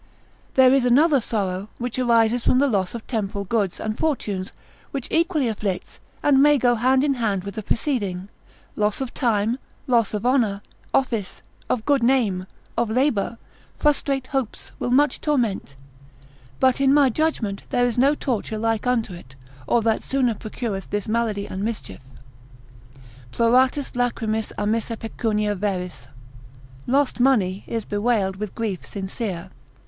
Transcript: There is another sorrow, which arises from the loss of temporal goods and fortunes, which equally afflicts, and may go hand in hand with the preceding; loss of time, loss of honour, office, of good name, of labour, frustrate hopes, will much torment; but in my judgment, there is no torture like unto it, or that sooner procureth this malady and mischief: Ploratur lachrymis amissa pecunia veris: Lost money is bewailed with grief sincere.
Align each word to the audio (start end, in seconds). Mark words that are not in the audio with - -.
There 0.55 0.73
is 0.73 0.83
another 0.83 1.19
sorrow, 1.19 1.67
which 1.77 1.99
arises 1.99 2.43
from 2.43 2.57
the 2.57 2.65
loss 2.67 2.95
of 2.95 3.05
temporal 3.05 3.45
goods 3.45 3.79
and 3.79 3.95
fortunes, 3.95 4.51
which 4.89 5.07
equally 5.11 5.47
afflicts, 5.47 5.99
and 6.23 6.41
may 6.41 6.57
go 6.57 6.73
hand 6.73 7.03
in 7.03 7.13
hand 7.13 7.43
with 7.43 7.53
the 7.53 7.61
preceding; 7.61 8.27
loss 8.75 8.99
of 8.99 9.13
time, 9.13 9.59
loss 9.85 10.15
of 10.15 10.25
honour, 10.25 10.63
office, 10.91 11.43
of 11.69 11.85
good 11.85 12.01
name, 12.01 12.47
of 12.75 12.89
labour, 12.89 13.37
frustrate 13.75 14.25
hopes, 14.25 14.71
will 14.79 14.89
much 14.89 15.21
torment; 15.21 15.75
but 16.59 16.81
in 16.81 16.95
my 16.95 17.11
judgment, 17.11 17.61
there 17.69 17.85
is 17.85 17.95
no 17.99 18.15
torture 18.15 18.57
like 18.57 18.87
unto 18.87 19.13
it, 19.13 19.35
or 19.67 19.83
that 19.83 20.01
sooner 20.01 20.33
procureth 20.33 20.89
this 20.89 21.07
malady 21.07 21.45
and 21.45 21.61
mischief: 21.63 22.01
Ploratur 23.31 23.95
lachrymis 23.95 24.51
amissa 24.57 24.97
pecunia 24.97 25.53
veris: 25.55 26.07
Lost 26.87 27.19
money 27.19 27.63
is 27.67 27.85
bewailed 27.85 28.37
with 28.37 28.55
grief 28.55 28.83
sincere. 28.83 29.51